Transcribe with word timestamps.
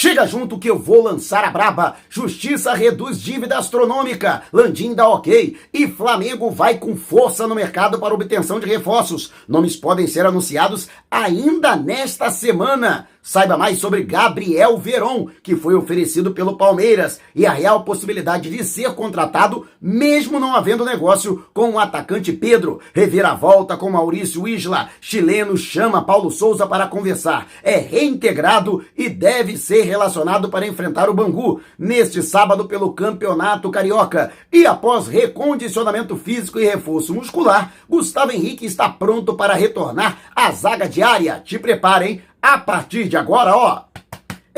Chega 0.00 0.24
junto 0.28 0.60
que 0.60 0.70
eu 0.70 0.78
vou 0.78 1.02
lançar 1.02 1.42
a 1.42 1.50
braba. 1.50 1.96
Justiça 2.08 2.72
reduz 2.72 3.20
dívida 3.20 3.58
astronômica. 3.58 4.44
Landim 4.52 4.94
dá 4.94 5.08
ok. 5.08 5.56
E 5.74 5.88
Flamengo 5.88 6.52
vai 6.52 6.78
com 6.78 6.94
força 6.94 7.48
no 7.48 7.54
mercado 7.56 7.98
para 7.98 8.14
obtenção 8.14 8.60
de 8.60 8.66
reforços. 8.68 9.32
Nomes 9.48 9.74
podem 9.74 10.06
ser 10.06 10.24
anunciados 10.24 10.88
ainda 11.10 11.74
nesta 11.74 12.30
semana. 12.30 13.08
Saiba 13.20 13.58
mais 13.58 13.78
sobre 13.78 14.04
Gabriel 14.04 14.78
Veron, 14.78 15.28
que 15.42 15.54
foi 15.54 15.74
oferecido 15.74 16.30
pelo 16.30 16.56
Palmeiras, 16.56 17.20
e 17.34 17.44
a 17.44 17.52
real 17.52 17.84
possibilidade 17.84 18.48
de 18.48 18.64
ser 18.64 18.94
contratado, 18.94 19.66
mesmo 19.78 20.40
não 20.40 20.56
havendo 20.56 20.82
negócio 20.82 21.44
com 21.52 21.72
o 21.72 21.78
atacante 21.78 22.32
Pedro. 22.32 22.80
Reviravolta 22.94 23.76
com 23.76 23.90
Maurício 23.90 24.48
Isla. 24.48 24.88
Chileno 24.98 25.58
chama 25.58 26.04
Paulo 26.04 26.30
Souza 26.30 26.66
para 26.66 26.86
conversar. 26.86 27.48
É 27.62 27.76
reintegrado 27.76 28.82
e 28.96 29.10
deve 29.10 29.58
ser 29.58 29.87
relacionado 29.88 30.48
para 30.48 30.66
enfrentar 30.66 31.08
o 31.08 31.14
Bangu 31.14 31.60
neste 31.78 32.22
sábado 32.22 32.66
pelo 32.66 32.92
Campeonato 32.92 33.70
Carioca. 33.70 34.30
E 34.52 34.66
após 34.66 35.08
recondicionamento 35.08 36.16
físico 36.16 36.60
e 36.60 36.64
reforço 36.64 37.14
muscular, 37.14 37.72
Gustavo 37.88 38.30
Henrique 38.30 38.66
está 38.66 38.88
pronto 38.88 39.34
para 39.34 39.54
retornar 39.54 40.18
à 40.36 40.50
zaga 40.52 40.88
diária. 40.88 41.42
Te 41.44 41.58
preparem 41.58 42.22
a 42.40 42.58
partir 42.58 43.08
de 43.08 43.16
agora, 43.16 43.56
ó, 43.56 43.82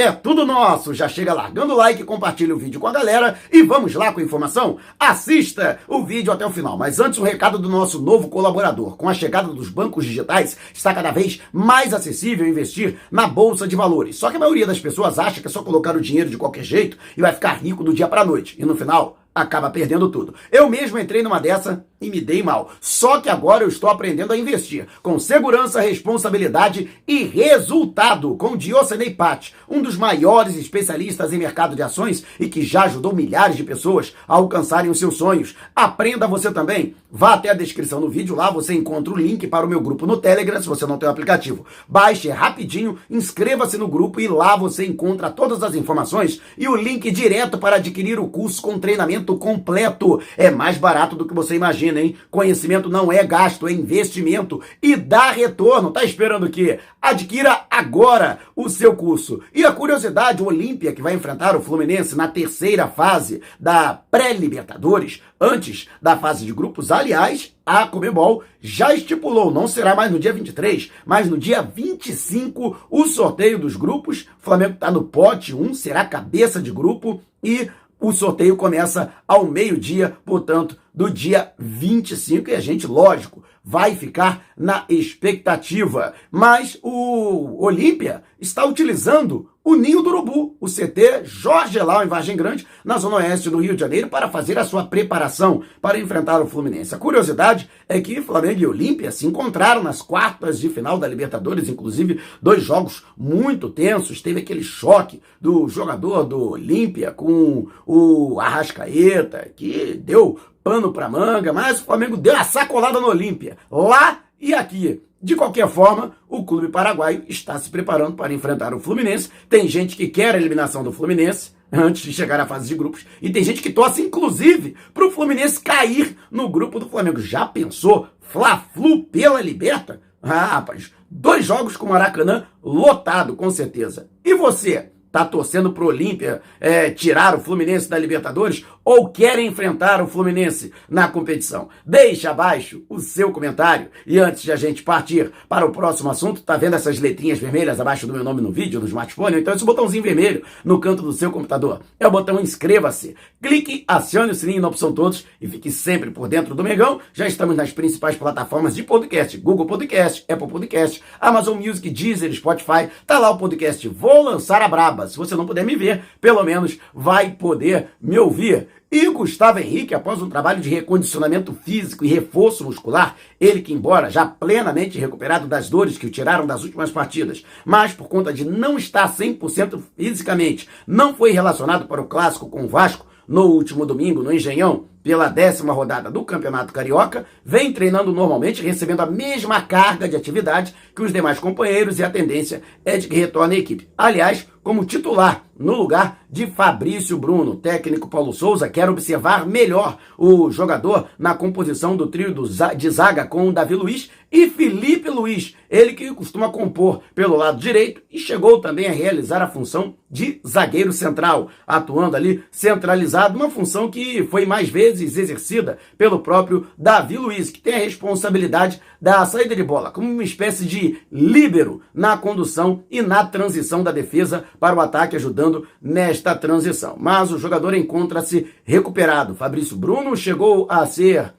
é 0.02 0.12
tudo 0.12 0.46
nosso. 0.46 0.94
Já 0.94 1.08
chega 1.08 1.34
largando 1.34 1.74
o 1.74 1.76
like, 1.76 2.02
compartilha 2.04 2.54
o 2.54 2.58
vídeo 2.58 2.80
com 2.80 2.86
a 2.86 2.92
galera 2.92 3.38
e 3.52 3.62
vamos 3.62 3.94
lá 3.94 4.12
com 4.12 4.20
a 4.20 4.22
informação? 4.22 4.78
Assista 4.98 5.78
o 5.86 6.04
vídeo 6.04 6.32
até 6.32 6.46
o 6.46 6.50
final. 6.50 6.78
Mas 6.78 6.98
antes, 6.98 7.18
um 7.18 7.22
recado 7.22 7.58
do 7.58 7.68
nosso 7.68 8.00
novo 8.00 8.28
colaborador. 8.28 8.96
Com 8.96 9.08
a 9.08 9.14
chegada 9.14 9.52
dos 9.52 9.68
bancos 9.68 10.04
digitais, 10.04 10.56
está 10.72 10.94
cada 10.94 11.10
vez 11.10 11.40
mais 11.52 11.92
acessível 11.92 12.46
investir 12.46 12.98
na 13.10 13.26
bolsa 13.26 13.68
de 13.68 13.76
valores. 13.76 14.16
Só 14.16 14.30
que 14.30 14.36
a 14.36 14.40
maioria 14.40 14.66
das 14.66 14.80
pessoas 14.80 15.18
acha 15.18 15.40
que 15.40 15.48
é 15.48 15.50
só 15.50 15.62
colocar 15.62 15.94
o 15.94 16.00
dinheiro 16.00 16.30
de 16.30 16.38
qualquer 16.38 16.64
jeito 16.64 16.96
e 17.16 17.20
vai 17.20 17.32
ficar 17.32 17.54
rico 17.54 17.84
do 17.84 17.92
dia 17.92 18.08
para 18.08 18.24
noite. 18.24 18.56
E 18.58 18.64
no 18.64 18.74
final, 18.74 19.19
acaba 19.34 19.70
perdendo 19.70 20.10
tudo. 20.10 20.34
Eu 20.50 20.68
mesmo 20.68 20.98
entrei 20.98 21.22
numa 21.22 21.40
dessa 21.40 21.84
e 22.00 22.10
me 22.10 22.20
dei 22.20 22.42
mal. 22.42 22.70
Só 22.80 23.20
que 23.20 23.28
agora 23.28 23.62
eu 23.62 23.68
estou 23.68 23.90
aprendendo 23.90 24.32
a 24.32 24.36
investir 24.36 24.86
com 25.02 25.18
segurança, 25.18 25.80
responsabilidade 25.80 26.90
e 27.06 27.24
resultado 27.24 28.34
com 28.36 28.56
Diocenei 28.56 29.10
Pat, 29.10 29.52
um 29.68 29.82
dos 29.82 29.96
maiores 29.96 30.56
especialistas 30.56 31.32
em 31.32 31.38
mercado 31.38 31.76
de 31.76 31.82
ações 31.82 32.24
e 32.38 32.48
que 32.48 32.62
já 32.62 32.84
ajudou 32.84 33.14
milhares 33.14 33.56
de 33.56 33.64
pessoas 33.64 34.14
a 34.26 34.34
alcançarem 34.34 34.90
os 34.90 34.98
seus 34.98 35.16
sonhos. 35.16 35.54
Aprenda 35.76 36.26
você 36.26 36.50
também. 36.50 36.94
Vá 37.12 37.34
até 37.34 37.50
a 37.50 37.54
descrição 37.54 38.00
do 38.00 38.08
vídeo, 38.08 38.36
lá 38.36 38.50
você 38.50 38.72
encontra 38.72 39.12
o 39.12 39.16
link 39.16 39.46
para 39.48 39.66
o 39.66 39.68
meu 39.68 39.80
grupo 39.80 40.06
no 40.06 40.16
Telegram, 40.16 40.62
se 40.62 40.68
você 40.68 40.86
não 40.86 40.96
tem 40.96 41.08
o 41.08 41.12
aplicativo. 41.12 41.66
Baixe 41.88 42.28
rapidinho, 42.28 42.98
inscreva-se 43.10 43.76
no 43.76 43.88
grupo 43.88 44.20
e 44.20 44.28
lá 44.28 44.56
você 44.56 44.86
encontra 44.86 45.28
todas 45.28 45.60
as 45.64 45.74
informações 45.74 46.40
e 46.56 46.68
o 46.68 46.76
link 46.76 47.10
direto 47.10 47.58
para 47.58 47.76
adquirir 47.76 48.20
o 48.20 48.28
curso 48.28 48.62
com 48.62 48.78
treinamento 48.78 49.19
completo. 49.36 50.20
É 50.36 50.50
mais 50.50 50.76
barato 50.76 51.16
do 51.16 51.26
que 51.26 51.34
você 51.34 51.54
imagina 51.54 51.70
imagina, 51.70 52.00
hein? 52.00 52.16
Conhecimento 52.30 52.88
não 52.88 53.12
é 53.12 53.24
gasto, 53.24 53.66
é 53.66 53.72
investimento 53.72 54.60
e 54.82 54.96
dá 54.96 55.30
retorno. 55.30 55.90
Tá 55.90 56.04
esperando 56.04 56.46
o 56.46 56.50
quê? 56.50 56.78
Adquira 57.00 57.64
agora 57.70 58.40
o 58.54 58.68
seu 58.68 58.94
curso. 58.94 59.40
E 59.54 59.64
a 59.64 59.72
curiosidade, 59.72 60.42
o 60.42 60.46
Olímpia, 60.46 60.92
que 60.92 61.02
vai 61.02 61.14
enfrentar 61.14 61.56
o 61.56 61.62
Fluminense 61.62 62.16
na 62.16 62.28
terceira 62.28 62.86
fase 62.86 63.40
da 63.58 63.94
pré-Libertadores, 64.10 65.22
antes 65.40 65.88
da 66.02 66.16
fase 66.16 66.44
de 66.44 66.52
grupos, 66.52 66.90
aliás, 66.90 67.54
a 67.64 67.86
Comebol 67.86 68.42
já 68.60 68.94
estipulou, 68.94 69.50
não 69.50 69.66
será 69.66 69.94
mais 69.94 70.10
no 70.10 70.18
dia 70.18 70.32
23, 70.32 70.90
mas 71.06 71.30
no 71.30 71.38
dia 71.38 71.62
25, 71.62 72.88
o 72.90 73.06
sorteio 73.06 73.58
dos 73.58 73.76
grupos. 73.76 74.22
O 74.40 74.42
Flamengo 74.42 74.74
está 74.74 74.90
no 74.90 75.04
pote 75.04 75.54
1, 75.54 75.72
será 75.74 76.04
cabeça 76.04 76.60
de 76.60 76.70
grupo 76.70 77.22
e 77.42 77.70
o 78.00 78.12
sorteio 78.12 78.56
começa 78.56 79.12
ao 79.28 79.44
meio-dia, 79.44 80.16
portanto, 80.24 80.76
do 80.92 81.10
dia 81.10 81.52
25, 81.58 82.50
e 82.50 82.54
a 82.54 82.60
gente, 82.60 82.86
lógico, 82.86 83.44
vai 83.62 83.94
ficar 83.94 84.46
na 84.56 84.84
expectativa. 84.88 86.14
Mas 86.30 86.78
o 86.82 87.62
Olímpia 87.62 88.22
está 88.40 88.64
utilizando 88.64 89.48
o 89.62 89.74
Ninho 89.74 90.02
do 90.02 90.08
Urubu, 90.08 90.56
o 90.58 90.66
CT 90.66 91.24
Jorge 91.24 91.78
Elau, 91.78 92.02
em 92.02 92.08
Vargem 92.08 92.36
Grande, 92.36 92.66
na 92.84 92.96
zona 92.98 93.16
oeste 93.16 93.50
do 93.50 93.58
Rio 93.58 93.74
de 93.74 93.80
Janeiro, 93.80 94.08
para 94.08 94.28
fazer 94.28 94.58
a 94.58 94.64
sua 94.64 94.84
preparação 94.84 95.62
para 95.80 95.98
enfrentar 95.98 96.40
o 96.40 96.46
Fluminense. 96.46 96.94
A 96.94 96.98
curiosidade 96.98 97.68
é 97.88 98.00
que 98.00 98.22
Flamengo 98.22 98.60
e 98.60 98.66
Olímpia 98.66 99.10
se 99.10 99.26
encontraram 99.26 99.82
nas 99.82 100.00
quartas 100.00 100.58
de 100.58 100.68
final 100.68 100.98
da 100.98 101.06
Libertadores, 101.06 101.68
inclusive 101.68 102.20
dois 102.40 102.62
jogos 102.62 103.04
muito 103.16 103.68
tensos. 103.68 104.22
Teve 104.22 104.40
aquele 104.40 104.62
choque 104.62 105.20
do 105.40 105.68
jogador 105.68 106.24
do 106.24 106.52
Olímpia 106.52 107.10
com 107.10 107.68
o 107.86 108.40
Arrascaeta, 108.40 109.50
que 109.54 110.00
deu 110.02 110.38
pano 110.64 110.92
para 110.92 111.08
manga, 111.08 111.52
mas 111.52 111.80
o 111.80 111.84
Flamengo 111.84 112.16
deu 112.16 112.36
a 112.36 112.44
sacolada 112.44 113.00
no 113.00 113.08
Olímpia, 113.08 113.56
lá 113.70 114.20
e 114.40 114.54
aqui. 114.54 115.02
De 115.22 115.36
qualquer 115.36 115.68
forma, 115.68 116.16
o 116.26 116.44
clube 116.44 116.68
paraguaio 116.68 117.24
está 117.28 117.58
se 117.58 117.68
preparando 117.68 118.16
para 118.16 118.32
enfrentar 118.32 118.72
o 118.72 118.80
Fluminense. 118.80 119.28
Tem 119.50 119.68
gente 119.68 119.94
que 119.94 120.08
quer 120.08 120.34
a 120.34 120.38
eliminação 120.38 120.82
do 120.82 120.92
Fluminense 120.92 121.50
antes 121.70 122.02
de 122.02 122.12
chegar 122.12 122.40
à 122.40 122.46
fase 122.46 122.68
de 122.68 122.74
grupos. 122.74 123.04
E 123.20 123.28
tem 123.30 123.44
gente 123.44 123.60
que 123.60 123.70
torce, 123.70 124.00
inclusive, 124.00 124.74
para 124.94 125.06
o 125.06 125.10
Fluminense 125.10 125.60
cair 125.60 126.16
no 126.30 126.48
grupo 126.48 126.80
do 126.80 126.88
Flamengo. 126.88 127.20
Já 127.20 127.44
pensou? 127.44 128.08
Fla-Flu 128.20 129.04
pela 129.04 129.42
Liberta? 129.42 130.00
Ah, 130.22 130.46
rapaz, 130.46 130.90
dois 131.10 131.44
jogos 131.44 131.76
com 131.76 131.86
o 131.86 131.90
Maracanã 131.90 132.46
lotado, 132.62 133.36
com 133.36 133.50
certeza. 133.50 134.08
E 134.24 134.34
você? 134.34 134.90
Tá 135.12 135.24
torcendo 135.24 135.72
pro 135.72 135.86
Olímpia 135.86 136.40
é, 136.60 136.90
tirar 136.90 137.34
o 137.34 137.40
Fluminense 137.40 137.88
da 137.88 137.98
Libertadores 137.98 138.64
ou 138.84 139.08
querem 139.08 139.48
enfrentar 139.48 140.00
o 140.00 140.06
Fluminense 140.06 140.72
na 140.88 141.08
competição? 141.08 141.68
Deixe 141.84 142.26
abaixo 142.26 142.82
o 142.88 143.00
seu 143.00 143.32
comentário. 143.32 143.88
E 144.06 144.18
antes 144.18 144.42
de 144.42 144.52
a 144.52 144.56
gente 144.56 144.82
partir 144.82 145.32
para 145.48 145.66
o 145.66 145.72
próximo 145.72 146.10
assunto, 146.10 146.42
tá 146.42 146.56
vendo 146.56 146.76
essas 146.76 147.00
letrinhas 147.00 147.38
vermelhas 147.38 147.80
abaixo 147.80 148.06
do 148.06 148.12
meu 148.12 148.22
nome 148.22 148.40
no 148.40 148.52
vídeo, 148.52 148.80
no 148.80 148.86
smartphone? 148.86 149.38
Então 149.38 149.54
esse 149.54 149.64
botãozinho 149.64 150.02
vermelho 150.02 150.44
no 150.64 150.78
canto 150.78 151.02
do 151.02 151.12
seu 151.12 151.30
computador 151.30 151.80
é 151.98 152.06
o 152.06 152.10
botão 152.10 152.40
inscreva-se. 152.40 153.16
Clique, 153.42 153.84
acione 153.88 154.30
o 154.30 154.34
sininho 154.34 154.62
na 154.62 154.68
opção 154.68 154.92
todos 154.92 155.26
e 155.40 155.48
fique 155.48 155.70
sempre 155.70 156.10
por 156.10 156.28
dentro 156.28 156.54
do 156.54 156.62
Megão. 156.62 157.00
Já 157.12 157.26
estamos 157.26 157.56
nas 157.56 157.72
principais 157.72 158.16
plataformas 158.16 158.74
de 158.74 158.82
podcast, 158.82 159.36
Google 159.38 159.66
Podcast, 159.66 160.24
Apple 160.30 160.48
Podcast, 160.48 161.02
Amazon 161.20 161.58
Music, 161.58 161.90
Deezer, 161.90 162.32
Spotify. 162.32 162.88
Tá 163.06 163.18
lá 163.18 163.30
o 163.30 163.38
podcast 163.38 163.86
Vou 163.88 164.22
Lançar 164.22 164.62
a 164.62 164.68
Braba. 164.68 164.99
Se 165.08 165.16
você 165.16 165.34
não 165.34 165.46
puder 165.46 165.64
me 165.64 165.76
ver, 165.76 166.02
pelo 166.20 166.42
menos 166.42 166.78
vai 166.94 167.30
poder 167.30 167.88
me 168.00 168.18
ouvir. 168.18 168.68
E 168.92 169.08
Gustavo 169.08 169.60
Henrique, 169.60 169.94
após 169.94 170.20
um 170.20 170.28
trabalho 170.28 170.60
de 170.60 170.68
recondicionamento 170.68 171.54
físico 171.54 172.04
e 172.04 172.08
reforço 172.08 172.64
muscular, 172.64 173.14
ele 173.40 173.60
que, 173.60 173.72
embora 173.72 174.10
já 174.10 174.26
plenamente 174.26 174.98
recuperado 174.98 175.46
das 175.46 175.70
dores 175.70 175.96
que 175.96 176.06
o 176.06 176.10
tiraram 176.10 176.44
das 176.46 176.64
últimas 176.64 176.90
partidas, 176.90 177.44
mas 177.64 177.92
por 177.92 178.08
conta 178.08 178.32
de 178.32 178.44
não 178.44 178.76
estar 178.76 179.08
100% 179.08 179.80
fisicamente, 179.96 180.68
não 180.86 181.14
foi 181.14 181.30
relacionado 181.30 181.86
para 181.86 182.00
o 182.00 182.06
clássico 182.06 182.48
com 182.48 182.64
o 182.64 182.68
Vasco 182.68 183.06
no 183.28 183.42
último 183.42 183.86
domingo 183.86 184.24
no 184.24 184.32
Engenhão, 184.32 184.86
pela 185.02 185.28
décima 185.28 185.72
rodada 185.72 186.10
do 186.10 186.24
Campeonato 186.24 186.72
Carioca, 186.72 187.26
vem 187.44 187.72
treinando 187.72 188.12
normalmente, 188.12 188.62
recebendo 188.62 189.00
a 189.00 189.06
mesma 189.06 189.60
carga 189.62 190.08
de 190.08 190.16
atividade 190.16 190.74
que 190.94 191.02
os 191.02 191.12
demais 191.12 191.38
companheiros 191.38 191.98
e 191.98 192.04
a 192.04 192.10
tendência 192.10 192.62
é 192.84 192.96
de 192.96 193.08
que 193.08 193.16
retorne 193.16 193.56
à 193.56 193.58
equipe. 193.58 193.88
Aliás, 193.96 194.46
como 194.62 194.84
titular 194.84 195.44
no 195.58 195.74
lugar 195.74 196.20
de 196.30 196.46
Fabrício 196.46 197.18
Bruno. 197.18 197.52
O 197.52 197.56
técnico 197.56 198.08
Paulo 198.08 198.32
Souza 198.32 198.68
quer 198.68 198.88
observar 198.88 199.46
melhor 199.46 199.98
o 200.16 200.50
jogador 200.50 201.08
na 201.18 201.34
composição 201.34 201.96
do 201.96 202.06
trio 202.06 202.34
de 202.76 202.90
zaga 202.90 203.26
com 203.26 203.48
o 203.48 203.52
Davi 203.52 203.74
Luiz 203.74 204.10
e 204.32 204.48
Felipe 204.48 205.10
Luiz, 205.10 205.56
ele 205.68 205.92
que 205.92 206.14
costuma 206.14 206.50
compor 206.50 207.02
pelo 207.14 207.36
lado 207.36 207.58
direito 207.58 208.00
e 208.10 208.18
chegou 208.18 208.60
também 208.60 208.86
a 208.86 208.92
realizar 208.92 209.42
a 209.42 209.48
função 209.48 209.96
de 210.08 210.40
zagueiro 210.46 210.92
central, 210.92 211.48
atuando 211.66 212.16
ali 212.16 212.42
centralizado, 212.50 213.36
uma 213.36 213.50
função 213.50 213.90
que 213.90 214.22
foi 214.24 214.46
mais 214.46 214.68
vezes 214.68 214.89
exercida 214.98 215.78
pelo 215.96 216.20
próprio 216.20 216.66
Davi 216.76 217.16
Luiz, 217.16 217.50
que 217.50 217.60
tem 217.60 217.74
a 217.74 217.78
responsabilidade 217.78 218.80
da 219.00 219.24
saída 219.26 219.54
de 219.54 219.62
bola, 219.62 219.90
como 219.90 220.10
uma 220.10 220.24
espécie 220.24 220.64
de 220.64 220.98
líbero 221.12 221.82
na 221.92 222.16
condução 222.16 222.84
e 222.90 223.02
na 223.02 223.24
transição 223.24 223.82
da 223.82 223.92
defesa 223.92 224.44
para 224.58 224.74
o 224.74 224.80
ataque, 224.80 225.16
ajudando 225.16 225.66
nesta 225.80 226.34
transição. 226.34 226.96
Mas 226.98 227.30
o 227.30 227.38
jogador 227.38 227.74
encontra-se 227.74 228.46
recuperado. 228.64 229.34
Fabrício 229.34 229.76
Bruno 229.76 230.16
chegou 230.16 230.66
a 230.70 230.86
ser 230.86 231.34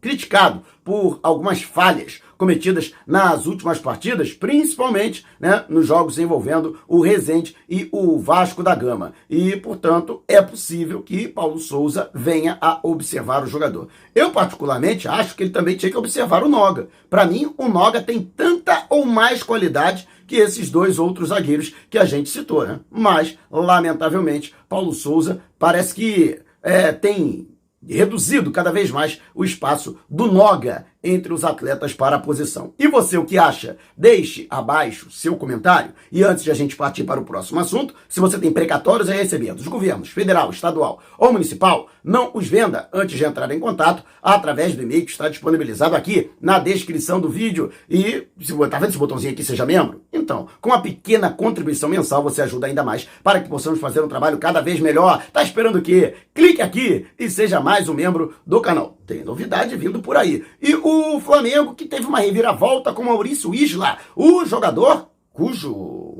criticado 0.00 0.62
por 0.84 1.20
algumas 1.22 1.62
falhas 1.62 2.20
cometidas 2.42 2.92
nas 3.06 3.46
últimas 3.46 3.78
partidas, 3.78 4.32
principalmente 4.32 5.24
né, 5.38 5.64
nos 5.68 5.86
jogos 5.86 6.18
envolvendo 6.18 6.76
o 6.88 7.00
Rezende 7.00 7.54
e 7.70 7.88
o 7.92 8.18
Vasco 8.18 8.64
da 8.64 8.74
Gama. 8.74 9.12
E, 9.30 9.54
portanto, 9.54 10.24
é 10.26 10.42
possível 10.42 11.02
que 11.02 11.28
Paulo 11.28 11.60
Souza 11.60 12.10
venha 12.12 12.58
a 12.60 12.80
observar 12.82 13.44
o 13.44 13.46
jogador. 13.46 13.86
Eu, 14.12 14.32
particularmente, 14.32 15.06
acho 15.06 15.36
que 15.36 15.44
ele 15.44 15.50
também 15.50 15.76
tinha 15.76 15.92
que 15.92 15.96
observar 15.96 16.42
o 16.42 16.48
Noga. 16.48 16.88
Para 17.08 17.24
mim, 17.26 17.54
o 17.56 17.68
Noga 17.68 18.02
tem 18.02 18.20
tanta 18.20 18.86
ou 18.90 19.06
mais 19.06 19.44
qualidade 19.44 20.08
que 20.26 20.34
esses 20.34 20.68
dois 20.68 20.98
outros 20.98 21.28
zagueiros 21.28 21.72
que 21.88 21.96
a 21.96 22.04
gente 22.04 22.28
citou, 22.28 22.66
né? 22.66 22.80
Mas, 22.90 23.38
lamentavelmente, 23.52 24.52
Paulo 24.68 24.92
Souza 24.92 25.40
parece 25.60 25.94
que 25.94 26.40
é, 26.60 26.90
tem 26.90 27.46
reduzido 27.86 28.50
cada 28.50 28.72
vez 28.72 28.90
mais 28.90 29.20
o 29.32 29.44
espaço 29.44 29.96
do 30.10 30.26
Noga 30.26 30.86
entre 31.02 31.32
os 31.32 31.44
atletas 31.44 31.92
para 31.94 32.16
a 32.16 32.20
posição. 32.20 32.72
E 32.78 32.86
você 32.86 33.16
o 33.16 33.24
que 33.24 33.38
acha? 33.38 33.76
Deixe 33.96 34.46
abaixo 34.48 35.10
seu 35.10 35.36
comentário. 35.36 35.92
E 36.10 36.22
antes 36.22 36.44
de 36.44 36.50
a 36.50 36.54
gente 36.54 36.76
partir 36.76 37.04
para 37.04 37.20
o 37.20 37.24
próximo 37.24 37.60
assunto, 37.60 37.94
se 38.08 38.20
você 38.20 38.38
tem 38.38 38.52
precatórios 38.52 39.08
a 39.08 39.14
receber 39.14 39.54
dos 39.54 39.66
governos 39.66 40.08
federal, 40.08 40.50
estadual 40.50 41.00
ou 41.18 41.32
municipal, 41.32 41.88
não 42.04 42.30
os 42.34 42.46
venda 42.46 42.88
antes 42.92 43.16
de 43.16 43.24
entrar 43.24 43.50
em 43.50 43.60
contato 43.60 44.04
através 44.22 44.74
do 44.74 44.82
e-mail 44.82 45.04
que 45.04 45.10
está 45.10 45.28
disponibilizado 45.28 45.96
aqui 45.96 46.30
na 46.40 46.58
descrição 46.58 47.20
do 47.20 47.28
vídeo. 47.28 47.70
E 47.88 48.28
se 48.40 48.56
tá 48.68 48.78
vendo 48.78 48.90
esse 48.90 48.98
botãozinho 48.98 49.32
aqui, 49.32 49.42
seja 49.42 49.66
membro? 49.66 50.02
Então, 50.12 50.48
com 50.60 50.70
uma 50.70 50.82
pequena 50.82 51.30
contribuição 51.30 51.88
mensal, 51.88 52.22
você 52.22 52.42
ajuda 52.42 52.66
ainda 52.66 52.82
mais 52.82 53.08
para 53.22 53.40
que 53.40 53.48
possamos 53.48 53.80
fazer 53.80 54.00
um 54.00 54.08
trabalho 54.08 54.38
cada 54.38 54.60
vez 54.60 54.80
melhor. 54.80 55.24
Tá 55.32 55.42
esperando 55.42 55.78
o 55.78 55.82
quê? 55.82 56.14
Clique 56.34 56.62
aqui 56.62 57.06
e 57.18 57.30
seja 57.30 57.60
mais 57.60 57.88
um 57.88 57.94
membro 57.94 58.34
do 58.46 58.60
canal. 58.60 58.98
Tem 59.06 59.24
novidade 59.24 59.76
vindo 59.76 60.00
por 60.00 60.16
aí. 60.16 60.44
E 60.60 60.74
o 60.74 60.91
Flamengo, 61.20 61.74
que 61.74 61.86
teve 61.86 62.06
uma 62.06 62.20
reviravolta 62.20 62.92
com 62.92 63.02
Maurício 63.02 63.54
Isla, 63.54 63.98
o 64.16 64.44
jogador 64.44 65.08
cujo 65.32 65.72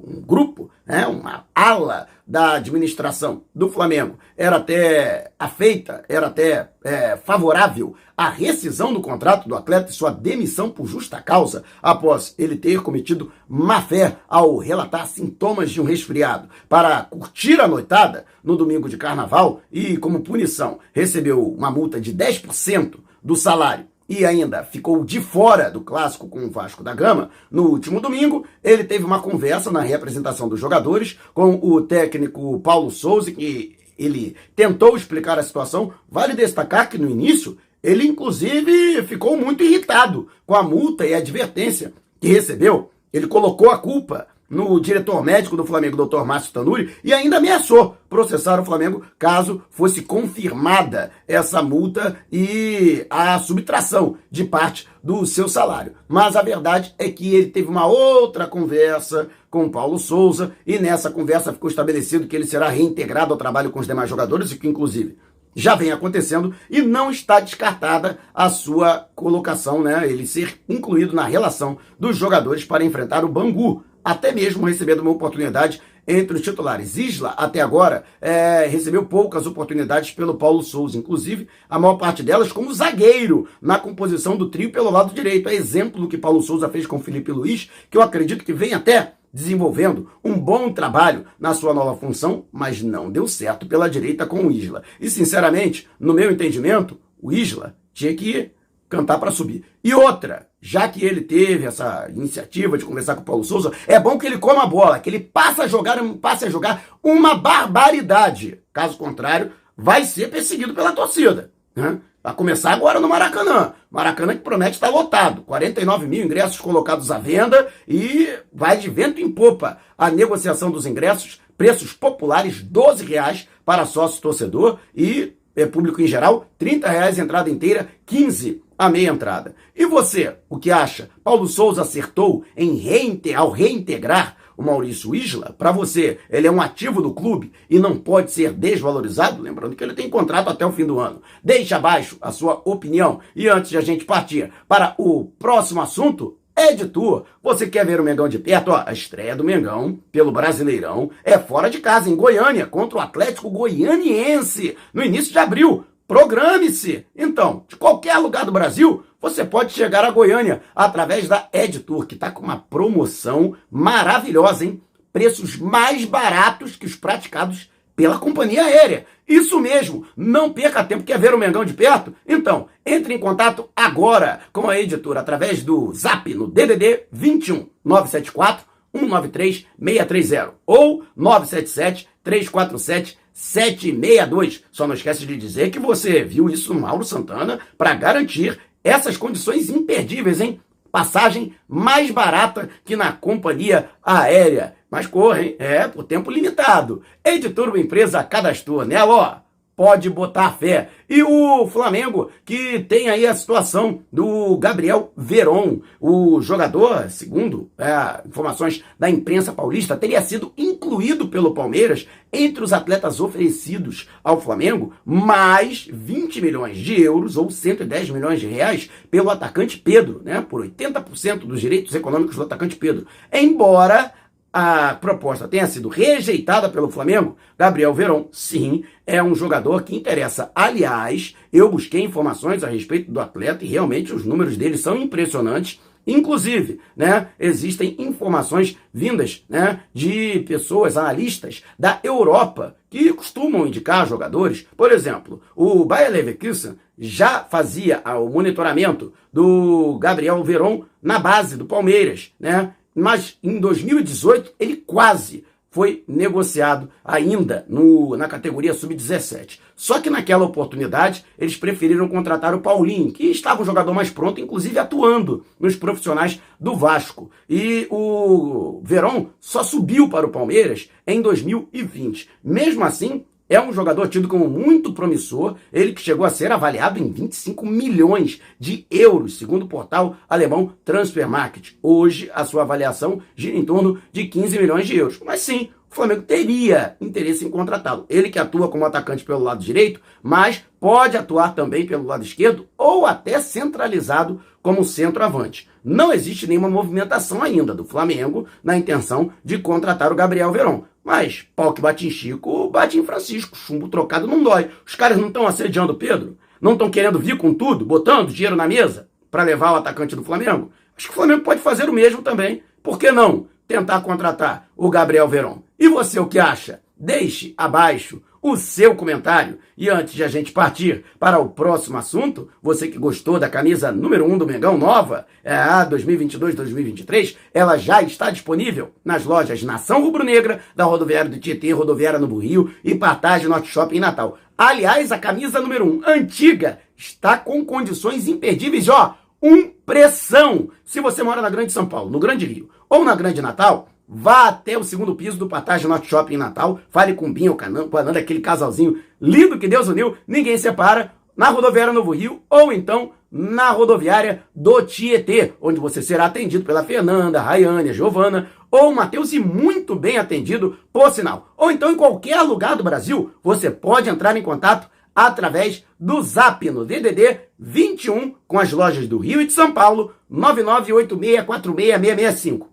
um 0.06 0.20
grupo, 0.20 0.70
né, 0.86 1.06
uma 1.06 1.44
ala 1.54 2.08
da 2.26 2.54
administração 2.54 3.42
do 3.54 3.68
Flamengo 3.68 4.18
era 4.36 4.56
até 4.56 5.32
afeita, 5.38 6.02
era 6.08 6.28
até 6.28 6.70
é, 6.82 7.16
favorável 7.16 7.94
à 8.16 8.28
rescisão 8.28 8.92
do 8.92 9.00
contrato 9.00 9.48
do 9.48 9.54
atleta 9.54 9.90
e 9.90 9.94
sua 9.94 10.10
demissão 10.10 10.70
por 10.70 10.86
justa 10.86 11.20
causa 11.20 11.62
após 11.82 12.34
ele 12.38 12.56
ter 12.56 12.82
cometido 12.82 13.32
má 13.48 13.82
fé 13.82 14.16
ao 14.28 14.56
relatar 14.58 15.06
sintomas 15.06 15.70
de 15.70 15.80
um 15.80 15.84
resfriado. 15.84 16.48
Para 16.68 17.02
curtir 17.02 17.60
a 17.60 17.68
noitada 17.68 18.24
no 18.42 18.56
domingo 18.56 18.88
de 18.88 18.96
carnaval 18.96 19.60
e, 19.70 19.96
como 19.96 20.20
punição, 20.20 20.78
recebeu 20.92 21.46
uma 21.46 21.70
multa 21.70 22.00
de 22.00 22.14
10% 22.14 22.98
do 23.22 23.36
salário 23.36 23.91
e 24.12 24.26
ainda 24.26 24.62
ficou 24.62 25.02
de 25.06 25.22
fora 25.22 25.70
do 25.70 25.80
clássico 25.80 26.28
com 26.28 26.44
o 26.44 26.50
Vasco 26.50 26.84
da 26.84 26.94
Gama, 26.94 27.30
no 27.50 27.64
último 27.64 27.98
domingo, 27.98 28.44
ele 28.62 28.84
teve 28.84 29.06
uma 29.06 29.22
conversa 29.22 29.70
na 29.70 29.80
representação 29.80 30.50
dos 30.50 30.60
jogadores 30.60 31.18
com 31.32 31.58
o 31.62 31.80
técnico 31.80 32.60
Paulo 32.60 32.90
Souza, 32.90 33.32
que 33.32 33.74
ele 33.98 34.36
tentou 34.54 34.98
explicar 34.98 35.38
a 35.38 35.42
situação. 35.42 35.94
Vale 36.10 36.34
destacar 36.34 36.90
que 36.90 36.98
no 36.98 37.08
início, 37.08 37.56
ele 37.82 38.06
inclusive 38.06 39.02
ficou 39.04 39.34
muito 39.34 39.64
irritado 39.64 40.28
com 40.46 40.54
a 40.54 40.62
multa 40.62 41.06
e 41.06 41.14
a 41.14 41.18
advertência 41.18 41.94
que 42.20 42.28
recebeu. 42.28 42.90
Ele 43.14 43.26
colocou 43.26 43.70
a 43.70 43.78
culpa 43.78 44.26
no 44.52 44.78
diretor 44.78 45.24
médico 45.24 45.56
do 45.56 45.64
Flamengo, 45.64 46.06
Dr. 46.06 46.24
Márcio 46.24 46.52
Tanuri, 46.52 46.94
e 47.02 47.10
ainda 47.14 47.38
ameaçou 47.38 47.96
processar 48.06 48.60
o 48.60 48.64
Flamengo 48.64 49.02
caso 49.18 49.62
fosse 49.70 50.02
confirmada 50.02 51.10
essa 51.26 51.62
multa 51.62 52.18
e 52.30 53.06
a 53.08 53.38
subtração 53.38 54.18
de 54.30 54.44
parte 54.44 54.86
do 55.02 55.24
seu 55.24 55.48
salário. 55.48 55.94
Mas 56.06 56.36
a 56.36 56.42
verdade 56.42 56.94
é 56.98 57.08
que 57.08 57.34
ele 57.34 57.46
teve 57.46 57.68
uma 57.68 57.86
outra 57.86 58.46
conversa 58.46 59.30
com 59.48 59.70
Paulo 59.70 59.98
Souza 59.98 60.52
e 60.66 60.78
nessa 60.78 61.10
conversa 61.10 61.52
ficou 61.52 61.70
estabelecido 61.70 62.26
que 62.26 62.36
ele 62.36 62.46
será 62.46 62.68
reintegrado 62.68 63.32
ao 63.32 63.38
trabalho 63.38 63.70
com 63.70 63.80
os 63.80 63.86
demais 63.86 64.10
jogadores 64.10 64.52
e 64.52 64.58
que 64.58 64.68
inclusive 64.68 65.16
já 65.54 65.74
vem 65.74 65.92
acontecendo 65.92 66.54
e 66.70 66.82
não 66.82 67.10
está 67.10 67.40
descartada 67.40 68.18
a 68.34 68.48
sua 68.48 69.06
colocação, 69.14 69.82
né? 69.82 70.10
Ele 70.10 70.26
ser 70.26 70.58
incluído 70.68 71.14
na 71.14 71.24
relação 71.24 71.78
dos 71.98 72.16
jogadores 72.16 72.64
para 72.64 72.84
enfrentar 72.84 73.24
o 73.24 73.28
Bangu 73.28 73.84
até 74.04 74.32
mesmo 74.32 74.66
recebendo 74.66 75.00
uma 75.00 75.10
oportunidade 75.10 75.80
entre 76.06 76.36
os 76.36 76.42
titulares. 76.42 76.96
Isla, 76.96 77.30
até 77.30 77.60
agora, 77.60 78.04
é, 78.20 78.66
recebeu 78.66 79.04
poucas 79.04 79.46
oportunidades 79.46 80.10
pelo 80.10 80.34
Paulo 80.34 80.62
Souza, 80.62 80.98
inclusive 80.98 81.48
a 81.68 81.78
maior 81.78 81.96
parte 81.96 82.22
delas 82.22 82.50
como 82.50 82.74
zagueiro 82.74 83.46
na 83.60 83.78
composição 83.78 84.36
do 84.36 84.50
trio 84.50 84.72
pelo 84.72 84.90
lado 84.90 85.14
direito. 85.14 85.48
É 85.48 85.54
exemplo 85.54 86.00
do 86.00 86.08
que 86.08 86.18
Paulo 86.18 86.42
Souza 86.42 86.68
fez 86.68 86.86
com 86.86 86.98
Felipe 86.98 87.30
Luiz, 87.30 87.70
que 87.90 87.96
eu 87.96 88.02
acredito 88.02 88.44
que 88.44 88.52
vem 88.52 88.74
até 88.74 89.14
desenvolvendo 89.32 90.10
um 90.22 90.38
bom 90.38 90.72
trabalho 90.72 91.24
na 91.38 91.54
sua 91.54 91.72
nova 91.72 91.98
função, 91.98 92.44
mas 92.52 92.82
não 92.82 93.10
deu 93.10 93.26
certo 93.26 93.66
pela 93.66 93.88
direita 93.88 94.26
com 94.26 94.46
o 94.46 94.50
Isla. 94.50 94.82
E, 95.00 95.08
sinceramente, 95.08 95.88
no 95.98 96.12
meu 96.12 96.30
entendimento, 96.30 96.98
o 97.20 97.32
Isla 97.32 97.74
tinha 97.94 98.14
que 98.14 98.50
cantar 98.92 99.18
para 99.18 99.30
subir. 99.30 99.64
E 99.82 99.94
outra, 99.94 100.48
já 100.60 100.86
que 100.86 101.02
ele 101.02 101.22
teve 101.22 101.64
essa 101.64 102.06
iniciativa 102.14 102.76
de 102.76 102.84
conversar 102.84 103.14
com 103.14 103.22
o 103.22 103.24
Paulo 103.24 103.42
Souza, 103.42 103.72
é 103.86 103.98
bom 103.98 104.18
que 104.18 104.26
ele 104.26 104.36
coma 104.36 104.64
a 104.64 104.66
bola, 104.66 104.98
que 104.98 105.08
ele 105.08 105.18
passe 105.18 105.62
a 105.62 105.66
jogar, 105.66 105.98
passe 106.20 106.44
a 106.44 106.50
jogar 106.50 106.84
uma 107.02 107.34
barbaridade. 107.34 108.60
Caso 108.70 108.98
contrário, 108.98 109.52
vai 109.74 110.04
ser 110.04 110.30
perseguido 110.30 110.74
pela 110.74 110.92
torcida. 110.92 111.50
Né? 111.74 112.00
Vai 112.22 112.34
começar 112.34 112.72
agora 112.74 113.00
no 113.00 113.08
Maracanã. 113.08 113.72
Maracanã 113.90 114.34
que 114.34 114.42
promete 114.42 114.72
estar 114.72 114.90
lotado. 114.90 115.40
49 115.40 116.06
mil 116.06 116.22
ingressos 116.22 116.60
colocados 116.60 117.10
à 117.10 117.18
venda 117.18 117.68
e 117.88 118.28
vai 118.52 118.76
de 118.76 118.90
vento 118.90 119.22
em 119.22 119.30
popa 119.30 119.78
a 119.96 120.10
negociação 120.10 120.70
dos 120.70 120.84
ingressos. 120.84 121.40
Preços 121.56 121.94
populares, 121.94 122.60
12 122.60 123.06
reais 123.06 123.48
para 123.64 123.86
sócio 123.86 124.20
torcedor 124.20 124.78
e 124.94 125.32
é, 125.54 125.66
público 125.66 126.00
em 126.00 126.06
geral, 126.06 126.46
30 126.58 126.88
reais 126.88 127.18
entrada 127.18 127.50
inteira, 127.50 127.88
15 128.06 128.62
a 128.76 128.88
meia 128.88 129.10
entrada. 129.10 129.54
E 129.76 129.86
você, 129.86 130.36
o 130.48 130.58
que 130.58 130.70
acha? 130.70 131.08
Paulo 131.22 131.46
Souza 131.46 131.82
acertou 131.82 132.44
em 132.56 132.74
reinte 132.76 133.32
ao 133.32 133.50
reintegrar 133.50 134.36
o 134.56 134.62
Maurício 134.62 135.14
Isla? 135.14 135.54
Para 135.56 135.72
você, 135.72 136.18
ele 136.28 136.46
é 136.46 136.50
um 136.50 136.60
ativo 136.60 137.00
do 137.00 137.14
clube 137.14 137.52
e 137.70 137.78
não 137.78 137.96
pode 137.96 138.32
ser 138.32 138.52
desvalorizado? 138.52 139.40
Lembrando 139.40 139.76
que 139.76 139.84
ele 139.84 139.94
tem 139.94 140.10
contrato 140.10 140.48
até 140.48 140.66
o 140.66 140.72
fim 140.72 140.84
do 140.84 140.98
ano. 140.98 141.22
Deixe 141.44 141.74
abaixo 141.74 142.16
a 142.20 142.32
sua 142.32 142.60
opinião. 142.64 143.20
E 143.36 143.48
antes 143.48 143.70
de 143.70 143.78
a 143.78 143.80
gente 143.80 144.04
partir 144.04 144.50
para 144.66 144.94
o 144.98 145.26
próximo 145.38 145.80
assunto, 145.80 146.38
Editor, 146.70 147.24
você 147.42 147.66
quer 147.66 147.84
ver 147.84 148.00
o 148.00 148.04
Mengão 148.04 148.28
de 148.28 148.38
perto? 148.38 148.70
Ó, 148.70 148.84
a 148.86 148.92
estreia 148.92 149.34
do 149.34 149.42
Mengão 149.42 149.98
pelo 150.12 150.30
Brasileirão 150.30 151.10
é 151.24 151.36
fora 151.36 151.68
de 151.68 151.78
casa, 151.78 152.08
em 152.08 152.14
Goiânia, 152.14 152.66
contra 152.66 152.98
o 152.98 153.00
Atlético 153.00 153.50
Goianiense, 153.50 154.76
no 154.94 155.02
início 155.02 155.32
de 155.32 155.38
abril. 155.38 155.84
Programe-se! 156.06 157.04
Então, 157.16 157.64
de 157.68 157.74
qualquer 157.74 158.16
lugar 158.18 158.44
do 158.44 158.52
Brasil, 158.52 159.02
você 159.20 159.44
pode 159.44 159.72
chegar 159.72 160.04
a 160.04 160.10
Goiânia 160.10 160.62
através 160.74 161.26
da 161.26 161.48
Editor, 161.52 162.06
que 162.06 162.14
está 162.14 162.30
com 162.30 162.44
uma 162.44 162.58
promoção 162.58 163.56
maravilhosa, 163.68 164.64
hein? 164.64 164.80
Preços 165.12 165.56
mais 165.56 166.04
baratos 166.04 166.76
que 166.76 166.86
os 166.86 166.94
praticados 166.94 167.71
pela 167.94 168.18
companhia 168.18 168.64
aérea. 168.64 169.06
Isso 169.26 169.60
mesmo, 169.60 170.06
não 170.16 170.52
perca 170.52 170.84
tempo, 170.84 171.04
quer 171.04 171.18
ver 171.18 171.34
o 171.34 171.38
Mengão 171.38 171.64
de 171.64 171.72
perto? 171.72 172.14
Então, 172.26 172.68
entre 172.84 173.14
em 173.14 173.18
contato 173.18 173.68
agora 173.74 174.40
com 174.52 174.68
a 174.68 174.78
editora 174.78 175.20
através 175.20 175.62
do 175.62 175.92
Zap 175.94 176.32
no 176.34 176.46
DDD 176.46 177.04
21 177.10 177.68
974 177.84 178.66
193 178.94 179.66
630 179.78 180.54
ou 180.66 181.04
977 181.16 182.08
347 182.22 183.18
762. 183.32 184.64
Só 184.70 184.86
não 184.86 184.94
esquece 184.94 185.26
de 185.26 185.36
dizer 185.36 185.70
que 185.70 185.78
você 185.78 186.22
viu 186.22 186.48
isso 186.50 186.74
no 186.74 186.80
Mauro 186.80 187.04
Santana 187.04 187.58
para 187.78 187.94
garantir 187.94 188.58
essas 188.84 189.16
condições 189.16 189.70
imperdíveis, 189.70 190.40
hein? 190.40 190.60
Passagem 190.90 191.54
mais 191.66 192.10
barata 192.10 192.68
que 192.84 192.96
na 192.96 193.12
companhia 193.12 193.88
aérea. 194.02 194.74
Mas 194.92 195.06
correm, 195.06 195.56
é, 195.58 195.88
por 195.88 196.04
tempo 196.04 196.30
limitado. 196.30 197.00
Editor 197.24 197.70
uma 197.70 197.78
empresa 197.78 198.22
cadastrou 198.22 198.84
nela, 198.84 199.14
ó 199.14 199.52
pode 199.76 200.08
botar 200.10 200.52
fé. 200.52 200.90
E 201.08 201.22
o 201.22 201.66
Flamengo, 201.66 202.30
que 202.44 202.80
tem 202.80 203.08
aí 203.08 203.26
a 203.26 203.34
situação 203.34 204.02
do 204.12 204.56
Gabriel 204.56 205.12
Veron, 205.16 205.80
o 206.00 206.40
jogador, 206.40 207.10
segundo 207.10 207.70
é, 207.76 208.20
informações 208.26 208.84
da 208.98 209.10
imprensa 209.10 209.52
paulista, 209.52 209.96
teria 209.96 210.22
sido 210.22 210.52
incluído 210.56 211.28
pelo 211.28 211.54
Palmeiras 211.54 212.06
entre 212.32 212.62
os 212.62 212.72
atletas 212.72 213.20
oferecidos 213.20 214.08
ao 214.22 214.40
Flamengo, 214.40 214.94
mais 215.04 215.88
20 215.92 216.40
milhões 216.40 216.78
de 216.78 217.00
euros 217.02 217.36
ou 217.36 217.50
110 217.50 218.10
milhões 218.10 218.40
de 218.40 218.46
reais 218.46 218.88
pelo 219.10 219.30
atacante 219.30 219.78
Pedro, 219.78 220.22
né, 220.24 220.40
por 220.40 220.62
80% 220.62 221.40
dos 221.40 221.60
direitos 221.60 221.94
econômicos 221.94 222.36
do 222.36 222.42
atacante 222.42 222.76
Pedro. 222.76 223.06
Embora 223.32 224.12
a 224.52 224.94
proposta 224.94 225.48
tenha 225.48 225.66
sido 225.66 225.88
rejeitada 225.88 226.68
pelo 226.68 226.90
Flamengo, 226.90 227.36
Gabriel 227.58 227.94
Veron, 227.94 228.28
sim, 228.30 228.84
é 229.06 229.22
um 229.22 229.34
jogador 229.34 229.82
que 229.82 229.96
interessa. 229.96 230.52
Aliás, 230.54 231.34
eu 231.50 231.70
busquei 231.70 232.02
informações 232.02 232.62
a 232.62 232.68
respeito 232.68 233.10
do 233.10 233.20
atleta 233.20 233.64
e 233.64 233.68
realmente 233.68 234.12
os 234.12 234.26
números 234.26 234.56
dele 234.56 234.76
são 234.76 234.96
impressionantes. 234.96 235.80
Inclusive, 236.06 236.80
né, 236.96 237.28
existem 237.38 237.94
informações 237.98 238.76
vindas 238.92 239.44
né, 239.48 239.80
de 239.94 240.40
pessoas, 240.40 240.96
analistas 240.96 241.62
da 241.78 242.00
Europa, 242.02 242.76
que 242.90 243.12
costumam 243.12 243.66
indicar 243.66 244.06
jogadores. 244.06 244.66
Por 244.76 244.90
exemplo, 244.90 245.40
o 245.54 245.84
Bayer 245.84 246.10
Leverkusen 246.10 246.74
já 246.98 247.44
fazia 247.44 248.02
o 248.18 248.28
monitoramento 248.28 249.12
do 249.32 249.96
Gabriel 249.98 250.42
Veron 250.44 250.84
na 251.00 251.18
base 251.18 251.56
do 251.56 251.64
Palmeiras, 251.64 252.32
né? 252.38 252.74
Mas 252.94 253.38
em 253.42 253.58
2018 253.58 254.52
ele 254.58 254.76
quase 254.76 255.44
foi 255.72 256.04
negociado 256.06 256.90
ainda 257.02 257.64
no, 257.66 258.14
na 258.14 258.28
categoria 258.28 258.74
sub-17. 258.74 259.58
Só 259.74 260.00
que 260.00 260.10
naquela 260.10 260.44
oportunidade 260.44 261.24
eles 261.38 261.56
preferiram 261.56 262.06
contratar 262.08 262.54
o 262.54 262.60
Paulinho, 262.60 263.10
que 263.10 263.24
estava 263.24 263.62
um 263.62 263.64
jogador 263.64 263.94
mais 263.94 264.10
pronto, 264.10 264.38
inclusive 264.38 264.78
atuando 264.78 265.46
nos 265.58 265.74
profissionais 265.74 266.38
do 266.60 266.76
Vasco. 266.76 267.30
E 267.48 267.86
o 267.90 268.82
Verón 268.84 269.28
só 269.40 269.62
subiu 269.62 270.10
para 270.10 270.26
o 270.26 270.30
Palmeiras 270.30 270.90
em 271.06 271.22
2020. 271.22 272.28
Mesmo 272.44 272.84
assim, 272.84 273.24
é 273.54 273.60
um 273.60 273.72
jogador 273.72 274.08
tido 274.08 274.28
como 274.28 274.48
muito 274.48 274.92
promissor, 274.92 275.56
ele 275.72 275.92
que 275.92 276.00
chegou 276.00 276.24
a 276.24 276.30
ser 276.30 276.50
avaliado 276.50 276.98
em 276.98 277.10
25 277.10 277.66
milhões 277.66 278.40
de 278.58 278.86
euros, 278.90 279.36
segundo 279.36 279.64
o 279.64 279.68
portal 279.68 280.16
alemão 280.28 280.72
Transfermarkt. 280.84 281.76
Hoje, 281.82 282.30
a 282.34 282.44
sua 282.44 282.62
avaliação 282.62 283.20
gira 283.36 283.56
em 283.56 283.64
torno 283.64 283.98
de 284.10 284.24
15 284.24 284.58
milhões 284.58 284.86
de 284.86 284.96
euros. 284.96 285.20
Mas 285.22 285.40
sim, 285.40 285.68
o 285.90 285.94
Flamengo 285.94 286.22
teria 286.22 286.96
interesse 286.98 287.44
em 287.44 287.50
contratá-lo. 287.50 288.06
Ele 288.08 288.30
que 288.30 288.38
atua 288.38 288.68
como 288.68 288.86
atacante 288.86 289.22
pelo 289.22 289.44
lado 289.44 289.62
direito, 289.62 290.00
mas 290.22 290.64
pode 290.80 291.18
atuar 291.18 291.54
também 291.54 291.84
pelo 291.84 292.06
lado 292.06 292.24
esquerdo 292.24 292.66
ou 292.78 293.04
até 293.04 293.38
centralizado 293.38 294.40
como 294.62 294.82
centroavante. 294.82 295.68
Não 295.84 296.10
existe 296.10 296.46
nenhuma 296.46 296.70
movimentação 296.70 297.42
ainda 297.42 297.74
do 297.74 297.84
Flamengo 297.84 298.46
na 298.64 298.78
intenção 298.78 299.30
de 299.44 299.58
contratar 299.58 300.10
o 300.10 300.16
Gabriel 300.16 300.50
Verón. 300.50 300.84
Mas 301.04 301.46
pau 301.56 301.72
que 301.72 301.80
bate 301.80 302.06
em 302.06 302.10
Chico, 302.10 302.70
bate 302.70 302.98
em 302.98 303.04
Francisco. 303.04 303.56
Chumbo 303.56 303.88
trocado 303.88 304.26
não 304.26 304.42
dói. 304.42 304.70
Os 304.86 304.94
caras 304.94 305.18
não 305.18 305.28
estão 305.28 305.46
assediando 305.46 305.94
Pedro? 305.94 306.38
Não 306.60 306.74
estão 306.74 306.90
querendo 306.90 307.18
vir 307.18 307.36
com 307.36 307.52
tudo, 307.52 307.84
botando 307.84 308.32
dinheiro 308.32 308.54
na 308.54 308.68
mesa 308.68 309.08
para 309.30 309.42
levar 309.42 309.72
o 309.72 309.76
atacante 309.76 310.14
do 310.14 310.22
Flamengo? 310.22 310.70
Acho 310.96 311.08
que 311.08 311.12
o 311.12 311.16
Flamengo 311.16 311.42
pode 311.42 311.60
fazer 311.60 311.88
o 311.88 311.92
mesmo 311.92 312.22
também. 312.22 312.62
Por 312.82 312.98
que 312.98 313.10
não 313.10 313.46
tentar 313.66 314.00
contratar 314.02 314.68
o 314.76 314.88
Gabriel 314.90 315.28
Verón? 315.28 315.62
E 315.78 315.88
você 315.88 316.20
o 316.20 316.26
que 316.26 316.38
acha? 316.38 316.80
Deixe 316.96 317.52
abaixo 317.56 318.22
o 318.42 318.56
seu 318.56 318.96
comentário. 318.96 319.60
E 319.78 319.88
antes 319.88 320.14
de 320.14 320.24
a 320.24 320.28
gente 320.28 320.50
partir 320.50 321.04
para 321.18 321.38
o 321.38 321.48
próximo 321.48 321.96
assunto, 321.96 322.48
você 322.60 322.88
que 322.88 322.98
gostou 322.98 323.38
da 323.38 323.48
camisa 323.48 323.92
número 323.92 324.26
1 324.26 324.32
um 324.32 324.38
do 324.38 324.46
Mengão 324.46 324.76
nova, 324.76 325.26
é 325.44 325.54
a 325.54 325.88
2022-2023, 325.88 327.36
ela 327.54 327.76
já 327.76 328.02
está 328.02 328.30
disponível 328.30 328.90
nas 329.04 329.24
lojas 329.24 329.62
Nação 329.62 330.02
Rubro-Negra, 330.02 330.60
da 330.74 330.84
Rodoviária 330.84 331.30
do 331.30 331.38
Tietê, 331.38 331.70
Rodoviária 331.70 332.18
no 332.18 332.38
Rio 332.38 332.74
e 332.82 332.94
Partage 332.96 333.46
Norte 333.46 333.68
Shopping 333.68 333.98
em 333.98 334.00
Natal. 334.00 334.36
Aliás, 334.58 335.12
a 335.12 335.18
camisa 335.18 335.60
número 335.60 335.84
1, 335.84 335.88
um, 335.88 336.02
antiga, 336.04 336.80
está 336.96 337.38
com 337.38 337.64
condições 337.64 338.26
imperdíveis, 338.26 338.88
ó, 338.88 339.16
um 339.40 339.68
pressão. 339.68 340.70
Se 340.84 341.00
você 341.00 341.22
mora 341.22 341.42
na 341.42 341.50
Grande 341.50 341.72
São 341.72 341.86
Paulo, 341.86 342.10
no 342.10 342.18
Grande 342.18 342.46
Rio 342.46 342.70
ou 342.88 343.04
na 343.04 343.14
Grande 343.14 343.40
Natal, 343.40 343.88
Vá 344.14 344.48
até 344.48 344.76
o 344.76 344.84
segundo 344.84 345.14
piso 345.14 345.38
do 345.38 345.48
Partage 345.48 345.88
Norte 345.88 346.06
Shopping 346.06 346.34
em 346.34 346.36
Natal. 346.36 346.78
Fale 346.90 347.14
com 347.14 347.30
o 347.30 347.32
Binho, 347.32 347.56
com 347.56 347.96
a 347.96 348.02
Nanda, 348.02 348.18
aquele 348.18 348.40
casalzinho 348.40 348.98
lindo 349.18 349.58
que 349.58 349.66
Deus 349.66 349.88
uniu. 349.88 350.14
Ninguém 350.28 350.58
separa. 350.58 351.14
Na 351.34 351.48
rodoviária 351.48 351.94
Novo 351.94 352.10
Rio 352.10 352.42
ou 352.50 352.74
então 352.74 353.12
na 353.30 353.70
rodoviária 353.70 354.42
do 354.54 354.82
Tietê, 354.82 355.54
onde 355.62 355.80
você 355.80 356.02
será 356.02 356.26
atendido 356.26 356.62
pela 356.62 356.84
Fernanda, 356.84 357.40
Rayane, 357.40 357.94
Giovana 357.94 358.50
ou 358.70 358.92
Matheus 358.92 359.32
e 359.32 359.38
muito 359.38 359.96
bem 359.96 360.18
atendido, 360.18 360.76
por 360.92 361.10
sinal. 361.10 361.48
Ou 361.56 361.70
então 361.70 361.90
em 361.90 361.96
qualquer 361.96 362.42
lugar 362.42 362.76
do 362.76 362.84
Brasil, 362.84 363.30
você 363.42 363.70
pode 363.70 364.10
entrar 364.10 364.36
em 364.36 364.42
contato 364.42 364.90
através 365.14 365.86
do 365.98 366.20
Zap 366.20 366.70
no 366.70 366.84
DDD 366.84 367.40
21 367.58 368.34
com 368.46 368.58
as 368.58 368.72
lojas 368.72 369.08
do 369.08 369.16
Rio 369.16 369.40
e 369.40 369.46
de 369.46 369.54
São 369.54 369.72
Paulo 369.72 370.12
998646665. 370.30 372.71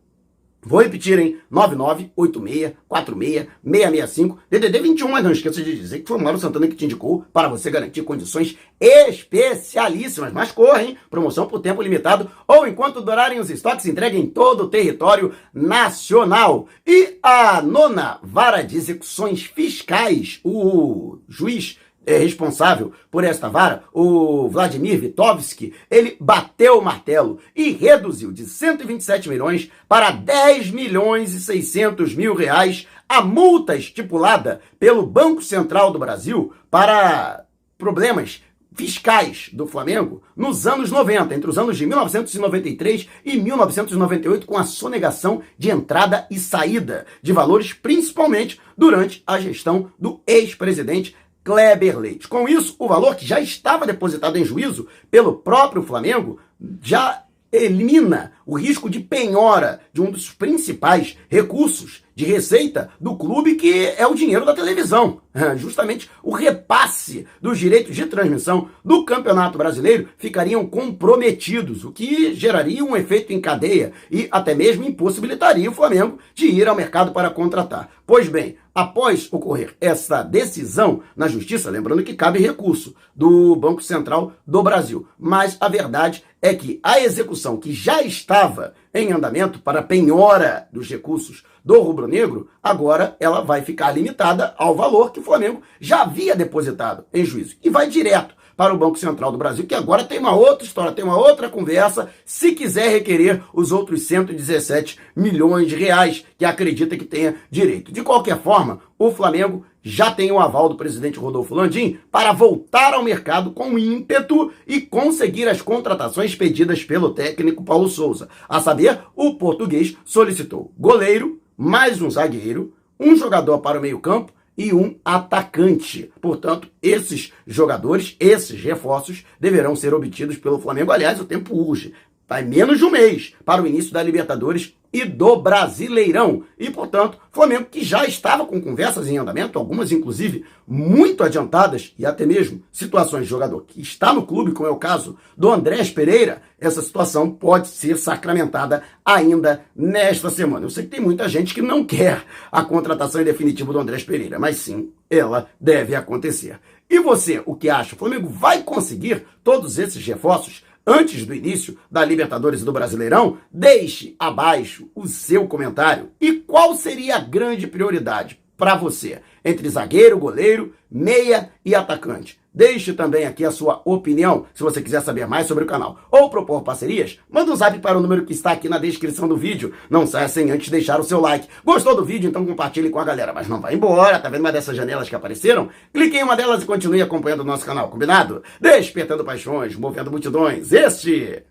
Vou 0.62 0.82
repetir, 0.82 1.18
hein? 1.18 1.38
9986466665 1.51 4.38
DDD 4.50 4.80
21, 4.82 5.08
mas 5.08 5.24
não 5.24 5.32
esqueça 5.32 5.63
de 5.63 5.74
dizer 5.74 6.00
que 6.00 6.08
foi 6.08 6.18
o 6.18 6.22
Mauro 6.22 6.38
Santana 6.38 6.68
que 6.68 6.75
te 6.75 6.84
indicou 6.84 7.24
para 7.32 7.48
você 7.48 7.72
garantir 7.72 8.01
condições 8.01 8.58
especialíssimas. 8.80 10.34
Mas 10.34 10.51
corra, 10.51 10.84
hein? 10.84 10.98
Promoção 11.10 11.48
por 11.48 11.62
tempo 11.62 11.82
limitado 11.82 12.30
ou 12.46 12.68
enquanto 12.68 13.01
durarem 13.01 13.39
os 13.39 13.50
estoques, 13.50 13.86
entregue 13.86 14.18
em 14.18 14.28
todo 14.28 14.66
o 14.66 14.70
território 14.70 15.34
nacional. 15.54 16.68
E 16.86 17.18
a 17.24 17.62
nona 17.62 18.20
vara 18.22 18.62
de 18.62 18.75
execuções 18.75 19.44
fiscais, 19.44 20.42
o 20.44 21.20
juiz 21.28 21.78
é, 22.10 22.18
responsável 22.18 22.92
por 23.12 23.24
esta 23.24 23.48
vara, 23.48 23.84
o 23.94 24.50
Vladimir 24.50 25.00
Vitovski, 25.00 25.75
ele 25.92 26.18
bateu 26.20 26.80
o 26.80 26.84
martelo 26.84 27.39
e 27.56 27.70
reduziu 27.70 28.32
de 28.32 28.46
127 28.46 29.30
milhões 29.30 29.70
para 29.88 30.10
10 30.10 30.72
milhões 30.72 31.36
e 31.36 31.39
600 31.39 32.16
mil 32.16 32.34
reais 32.34 32.88
a 33.08 33.22
multa 33.22 33.75
estipulada 33.75 34.60
pelo 34.80 35.06
Banco 35.06 35.44
Central 35.44 35.92
do 35.92 36.00
Brasil 36.00 36.51
para 36.72 37.46
problemas 37.78 38.42
fiscais 38.74 39.50
do 39.54 39.68
Flamengo 39.68 40.24
nos 40.36 40.66
anos 40.66 40.89
90, 40.89 41.36
entre 41.36 41.50
os 41.50 41.58
anos 41.58 41.78
de 41.78 41.86
1993 41.86 43.08
e 43.25 43.38
1998, 43.38 44.48
com 44.48 44.58
a 44.58 44.63
sonegação 44.63 45.42
de 45.58 45.70
entrada 45.70 46.25
e 46.32 46.39
saída 46.39 47.06
de 47.22 47.34
valores, 47.34 47.74
principalmente 47.74 48.60
durante 48.78 49.22
a 49.28 49.39
gestão 49.39 49.92
do 50.00 50.22
ex-presidente 50.25 51.16
Kleber 51.50 51.98
Leite. 51.98 52.27
Com 52.27 52.48
isso, 52.48 52.75
o 52.77 52.88
valor 52.88 53.15
que 53.15 53.25
já 53.25 53.39
estava 53.39 53.88
depositado 53.88 54.38
em 54.38 54.46
juízo 54.46 54.88
pelo 55.10 55.34
próprio 55.34 55.82
Flamengo 55.82 56.39
já 56.79 57.24
elimina 57.51 58.34
o 58.50 58.58
risco 58.58 58.89
de 58.89 59.00
penhora 59.00 59.79
de 59.94 60.01
um 60.01 60.10
dos 60.10 60.32
principais 60.32 61.15
recursos 61.29 62.03
de 62.15 62.25
receita 62.25 62.89
do 63.00 63.15
clube, 63.15 63.56
que 63.56 63.86
é 63.96 64.06
o 64.08 64.15
dinheiro 64.15 64.44
da 64.44 64.56
televisão. 64.56 65.22
Justamente 65.56 66.10
o 66.24 66.34
repasse 66.34 67.27
dos 67.39 67.60
direitos 67.60 67.96
de 67.96 68.08
transmissão 68.08 68.68
do 68.84 69.06
Campeonato 69.06 69.56
Brasileiro 69.56 70.10
ficariam 70.18 70.65
comprometidos, 70.65 71.86
o 71.86 71.91
que 71.91 72.34
geraria 72.34 72.84
um 72.84 72.98
efeito 72.98 73.32
em 73.32 73.39
cadeia 73.39 73.94
e 74.10 74.27
até 74.32 74.56
mesmo 74.56 74.84
impossibilitaria 74.84 75.70
o 75.70 75.74
Flamengo 75.74 76.18
de 76.34 76.48
ir 76.48 76.68
ao 76.68 76.75
mercado 76.75 77.12
para 77.12 77.29
contratar. 77.29 77.89
Pois 78.06 78.27
bem, 78.27 78.58
após 78.74 79.32
ocorrer 79.32 79.75
essa 79.79 80.24
decisão 80.24 81.01
na 81.15 81.27
justiça, 81.27 81.70
lembrando 81.70 82.03
que 82.03 82.15
cabe 82.15 82.39
recurso 82.39 82.96
do 83.15 83.56
Banco 83.56 83.84
Central 83.84 84.34
do 84.46 84.63
Brasil, 84.63 85.08
mas 85.18 85.56
a 85.62 85.70
verdade 85.70 86.24
é 86.41 86.53
que 86.53 86.79
a 86.82 87.00
execução 87.00 87.58
que 87.58 87.74
já 87.74 88.01
estava 88.39 88.74
em 88.93 89.12
andamento 89.12 89.60
para 89.60 89.84
penhora 89.84 90.67
dos 90.72 90.89
recursos 90.89 91.43
do 91.63 91.79
rubro-negro, 91.81 92.50
agora 92.63 93.17
ela 93.19 93.41
vai 93.41 93.62
ficar 93.62 93.91
limitada 93.91 94.55
ao 94.58 94.74
valor 94.74 95.12
que 95.12 95.19
o 95.19 95.24
Flamengo 95.24 95.62
já 95.79 96.03
havia 96.03 96.36
depositado 96.36 97.03
em 97.13 97.25
juízo. 97.25 97.58
E 97.62 97.69
vai 97.69 97.89
direto 97.89 98.34
para 98.60 98.74
o 98.74 98.78
Banco 98.78 99.00
Central 99.00 99.32
do 99.32 99.38
Brasil, 99.38 99.66
que 99.66 99.74
agora 99.74 100.04
tem 100.04 100.20
uma 100.20 100.36
outra 100.36 100.68
história, 100.68 100.92
tem 100.92 101.06
uma 101.06 101.18
outra 101.18 101.48
conversa, 101.48 102.10
se 102.25 102.51
quiser 102.51 102.89
requerer 102.89 103.42
os 103.54 103.72
outros 103.72 104.01
117 104.01 105.00
milhões 105.16 105.70
de 105.70 105.78
reais 105.78 106.25
que 106.38 106.44
acredita 106.44 106.98
que 106.98 107.06
tenha 107.06 107.38
direito. 107.50 107.89
De 107.89 108.04
qualquer 108.04 108.38
forma, 108.42 108.82
o 108.98 109.12
Flamengo 109.12 109.66
já 109.82 110.12
tem 110.12 110.30
o 110.30 110.42
aval 110.42 110.68
do 110.68 110.75
presidente 110.75 111.18
Rodolfo 111.18 111.56
Landim 111.56 112.00
para 112.12 112.34
voltar 112.34 112.94
ao 112.94 113.01
mercado 113.01 113.51
com 113.51 113.80
ímpeto 113.80 114.51
e 114.68 114.82
conseguir 114.82 115.48
as 115.48 115.62
contratações 115.62 116.36
pedidas 116.36 116.84
pelo 116.84 117.12
técnico 117.12 117.63
Paulo 117.63 117.88
Souza. 117.88 118.28
A 118.50 118.60
saber, 118.60 119.00
o 119.16 119.36
português 119.36 119.96
solicitou 120.04 120.74
goleiro, 120.78 121.39
mais 121.56 122.01
um 122.01 122.10
zagueiro, 122.10 122.74
um 123.00 123.16
jogador 123.16 123.60
para 123.60 123.80
o 123.80 123.82
meio-campo 123.82 124.34
e 124.60 124.74
um 124.74 125.00
atacante. 125.06 126.12
Portanto, 126.20 126.70
esses 126.82 127.32
jogadores, 127.48 128.18
esses 128.20 128.62
reforços, 128.62 129.25
deverão 129.39 129.74
ser 129.74 129.94
obtidos 129.94 130.36
pelo 130.38 130.60
Flamengo. 130.60 130.92
Aliás, 130.92 131.18
o 131.22 131.24
tempo 131.24 131.56
urge. 131.56 131.94
Vai 132.30 132.44
menos 132.44 132.78
de 132.78 132.86
um 132.86 132.92
mês 132.92 133.34
para 133.44 133.60
o 133.60 133.66
início 133.66 133.92
da 133.92 134.04
Libertadores 134.04 134.76
e 134.94 135.04
do 135.04 135.36
Brasileirão. 135.38 136.44
E, 136.60 136.70
portanto, 136.70 137.18
Flamengo 137.32 137.66
que 137.66 137.84
já 137.84 138.06
estava 138.06 138.46
com 138.46 138.62
conversas 138.62 139.08
em 139.08 139.18
andamento, 139.18 139.58
algumas 139.58 139.92
inclusive 139.92 140.46
muito 140.68 141.24
adiantadas, 141.24 141.92
e 141.98 142.06
até 142.06 142.28
mesmo 142.28 142.62
situações 142.72 143.24
de 143.24 143.30
jogador 143.30 143.64
que 143.68 143.82
está 143.82 144.14
no 144.14 144.28
clube, 144.28 144.52
como 144.52 144.68
é 144.68 144.72
o 144.72 144.76
caso 144.76 145.18
do 145.36 145.50
Andrés 145.50 145.90
Pereira, 145.90 146.44
essa 146.60 146.84
situação 146.84 147.32
pode 147.32 147.68
ser 147.68 147.98
sacramentada 147.98 148.84
ainda 149.04 149.64
nesta 149.76 150.30
semana. 150.30 150.68
Eu 150.68 150.70
sei 150.70 150.84
que 150.84 150.92
tem 150.92 151.02
muita 151.02 151.28
gente 151.28 151.54
que 151.54 151.64
não 151.64 151.84
quer 151.84 152.24
a 152.52 152.64
contratação 152.64 153.24
definitiva 153.24 153.74
do 153.74 153.80
Andrés 153.80 154.04
Pereira, 154.04 154.38
mas 154.38 154.58
sim, 154.58 154.92
ela 155.10 155.50
deve 155.60 155.96
acontecer. 155.96 156.60
E 156.88 157.00
você, 157.00 157.42
o 157.46 157.56
que 157.56 157.70
acha? 157.70 157.96
O 157.96 157.98
Flamengo 157.98 158.28
vai 158.28 158.62
conseguir 158.64 159.26
todos 159.44 159.80
esses 159.80 160.06
reforços 160.06 160.64
Antes 160.91 161.24
do 161.24 161.36
início 161.36 161.77
da 161.91 162.03
Libertadores 162.03 162.63
e 162.63 162.65
do 162.65 162.74
Brasileirão, 162.74 163.38
deixe 163.51 164.15
abaixo 164.17 164.89
o 164.96 165.05
seu 165.05 165.48
comentário. 165.48 166.10
E 166.19 166.34
qual 166.34 166.74
seria 166.74 167.17
a 167.17 167.19
grande 167.19 167.67
prioridade 167.67 168.41
para 168.58 168.74
você 168.74 169.22
entre 169.46 169.69
zagueiro, 169.69 170.17
goleiro, 170.17 170.74
meia 170.89 171.51
e 171.63 171.75
atacante? 171.75 172.39
Deixe 172.60 172.92
também 172.92 173.25
aqui 173.25 173.46
a 173.46 173.51
sua 173.51 173.82
opinião, 173.86 174.44
se 174.54 174.62
você 174.62 174.82
quiser 174.82 175.01
saber 175.01 175.25
mais 175.25 175.48
sobre 175.48 175.63
o 175.63 175.68
canal 175.68 175.98
ou 176.12 176.30
propor 176.30 176.62
parcerias, 176.62 177.18
manda 177.32 177.54
um 177.54 177.56
zap 177.56 177.80
para 177.80 177.98
o 177.98 178.01
número 178.01 178.25
que 178.25 178.34
está 178.34 178.51
aqui 178.51 178.68
na 178.68 178.78
descrição 178.78 179.30
do 179.30 179.38
vídeo. 179.38 179.72
Não 179.89 180.06
saia 180.06 180.28
sem 180.28 180.51
antes 180.51 180.68
deixar 180.68 181.00
o 181.00 181.04
seu 181.06 181.22
like. 181.22 181.48
Gostou 181.63 181.96
do 181.96 182.04
vídeo? 182.04 182.28
Então 182.28 182.46
compartilhe 182.46 182.89
com 182.89 183.00
a 183.00 183.06
galera, 183.06 183.32
mas 183.32 183.48
não 183.48 183.62
vá 183.62 183.72
embora. 183.72 184.20
Tá 184.20 184.28
vendo 184.28 184.42
uma 184.42 184.51
dessas 184.51 184.75
janelas 184.75 185.08
que 185.08 185.16
apareceram? 185.16 185.70
Clique 185.94 186.18
em 186.18 186.24
uma 186.24 186.36
delas 186.36 186.62
e 186.62 186.66
continue 186.66 187.01
acompanhando 187.01 187.39
o 187.39 187.46
nosso 187.46 187.66
canal, 187.66 187.88
combinado? 187.88 188.44
Despertando 188.60 189.24
paixões, 189.24 189.78
movendo 189.78 190.12
multidões. 190.12 190.74
Este 190.74 191.42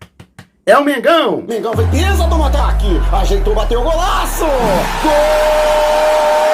é 0.63 0.77
o 0.77 0.85
Mengão. 0.85 1.41
Mengão 1.41 1.73
vem 1.73 1.89
pisa 1.89 2.27
do 2.27 2.43
ataque, 2.43 2.85
ajeitou, 3.11 3.55
bateu 3.55 3.81
golaço! 3.81 4.45
Gol! 5.01 6.48